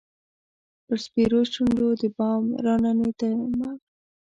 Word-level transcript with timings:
پر 0.85 0.97
سپیرو 1.05 1.41
شونډو 1.53 1.87
د 2.01 2.03
بام 2.17 2.43
راننېدمه 2.65 3.71